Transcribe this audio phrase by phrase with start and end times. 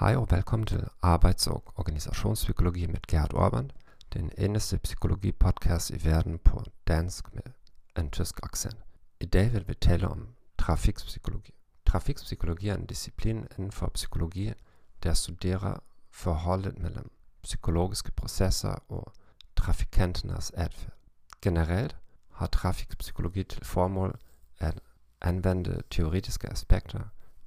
[0.00, 3.70] Hej og velkommen til Arbejds- og Organisationspsykologi med Gerd Orban,
[4.12, 7.42] den eneste psykologi-podcast i verden på dansk med
[7.98, 8.76] en tysk accent.
[9.20, 10.28] I dag vil vi tale om
[10.58, 11.54] trafikpsykologi.
[11.86, 14.52] Trafikpsykologi er en disciplin inden for psykologi,
[15.02, 17.10] der studerer forholdet mellem
[17.42, 19.12] psykologiske processer og
[19.56, 20.92] trafikanternes adfærd.
[21.42, 21.96] Generelt
[22.30, 24.18] har trafikpsykologi til formål
[24.58, 24.80] at
[25.20, 27.00] anvende teoretiske aspekter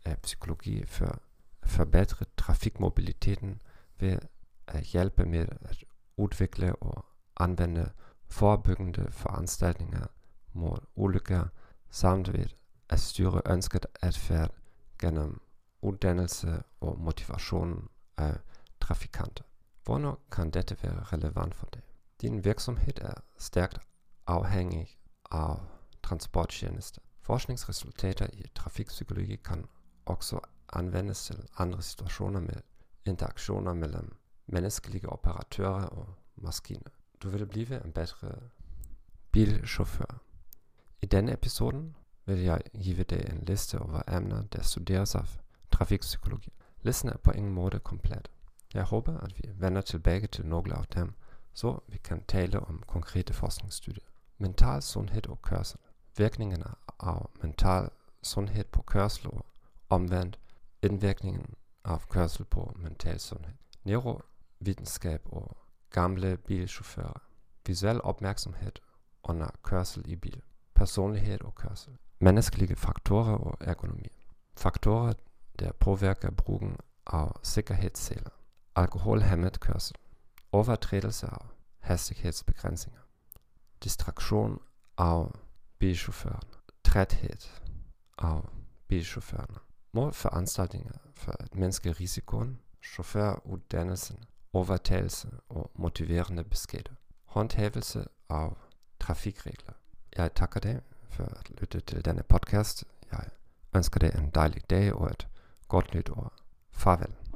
[0.05, 1.21] af psykologi for
[1.67, 3.61] forbedre trafikmobiliteten
[3.99, 4.19] ved
[4.67, 5.83] at hjælpe med at
[6.17, 7.05] udvikle og
[7.39, 7.89] anvende
[8.27, 10.07] forebyggende foranstaltninger
[10.53, 11.47] mod ulykker
[11.89, 12.45] samt ved
[12.89, 14.51] at styre ønsket adfærd
[14.99, 15.41] gennem
[15.81, 18.37] uddannelse og motivation af
[18.81, 19.43] trafikanter.
[19.83, 21.81] Hvornår kan dette være relevant for dig?
[22.21, 23.79] Din virksomhed er stærkt
[24.27, 24.97] afhængig
[25.31, 25.57] af
[26.03, 27.01] transporttjenester.
[27.21, 29.65] Forskningsresultater i trafikpsykologi kan
[30.05, 30.39] også
[30.77, 32.55] anvendes til andre situationer med
[33.05, 34.15] interaktioner mellem
[34.47, 36.89] menneskelige operatører og maskiner.
[37.23, 38.35] Du vil blive en bedre
[39.31, 40.21] bilchauffør.
[41.01, 45.39] I denne episoden vil jeg give dig en liste over emner, der studeres af
[45.71, 46.53] trafikpsykologi.
[46.81, 48.29] Listen er på ingen måde komplet.
[48.73, 51.13] Jeg håber, at vi vender tilbage til nogle af dem,
[51.53, 54.03] så vi kan tale om konkrete forskningsstudier.
[54.37, 55.79] Mental sundhed og kørsel.
[56.17, 56.65] Virkningerne
[56.99, 57.89] af mental
[58.23, 59.45] sundhed på kørsel og
[59.89, 60.39] omvendt
[60.81, 61.53] indvirkningen
[61.85, 63.53] af kørsel på mental sundhed.
[63.83, 65.57] Neurovidenskab og
[65.89, 67.21] gamle bilchauffører.
[67.65, 68.71] Visuel opmærksomhed
[69.23, 70.41] under kørsel i bil.
[70.75, 71.97] Personlighed og kørsel.
[72.19, 74.07] Menneskelige faktorer og ergonomi.
[74.57, 75.13] Faktorer,
[75.59, 78.29] der påvirker brugen af sikkerhedsseler.
[78.75, 79.95] Alkoholhemmet kørsel.
[80.51, 81.45] Overtrædelse af
[81.79, 83.01] hastighedsbegrænsninger.
[83.83, 84.59] Distraktion
[84.97, 85.27] af
[85.79, 86.41] bilchaufføren.
[86.83, 87.49] Træthed
[88.17, 88.41] af
[88.87, 89.66] bilchaufførerne.
[89.97, 94.17] Målforanstaltninger for at mindske risikoen, chaufføruddannelsen,
[94.53, 96.93] overtagelse og motiverende beskeder.
[97.25, 98.49] Håndhævelse af
[98.99, 99.73] trafikregler.
[100.17, 102.85] Jeg takker dig for at lytte til denne podcast.
[103.11, 103.23] Jeg
[103.75, 105.27] ønsker dig en dejlig dag og et
[105.67, 106.33] godt nytår.
[106.71, 107.26] Farvel.